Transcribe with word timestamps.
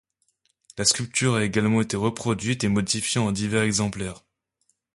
La 0.79 0.85
sculpture 0.85 1.35
a 1.35 1.43
également 1.43 1.79
été 1.79 1.95
reproduite 1.95 2.63
et 2.63 2.69
modifiée 2.69 3.21
en 3.21 3.31
divers 3.31 3.61
exemplaires. 3.61 4.23